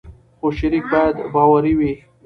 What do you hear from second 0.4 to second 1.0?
شریک